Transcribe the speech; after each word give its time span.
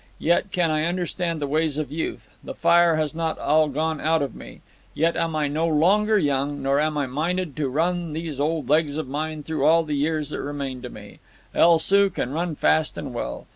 Yet 0.17 0.51
can 0.51 0.71
I 0.71 0.85
understand 0.85 1.39
the 1.39 1.45
ways 1.45 1.77
of 1.77 1.91
youth. 1.91 2.27
The 2.43 2.55
fire 2.55 2.95
has 2.95 3.13
not 3.13 3.37
all 3.37 3.67
gone 3.69 4.01
out 4.01 4.23
of 4.23 4.33
me. 4.33 4.61
Yet 4.95 5.15
am 5.15 5.35
I 5.35 5.47
no 5.47 5.67
longer 5.67 6.17
young, 6.17 6.63
nor 6.63 6.79
am 6.79 6.97
I 6.97 7.05
minded 7.05 7.55
to 7.57 7.69
run 7.69 8.13
these 8.13 8.39
old 8.39 8.67
legs 8.67 8.97
of 8.97 9.07
mine 9.07 9.43
through 9.43 9.63
all 9.63 9.83
the 9.83 9.93
years 9.95 10.31
that 10.31 10.41
remain 10.41 10.81
to 10.81 10.89
me. 10.89 11.19
El 11.53 11.77
Soo 11.77 12.09
can 12.09 12.31
run 12.33 12.55
fast 12.55 12.97
and 12.97 13.13
well. 13.13 13.45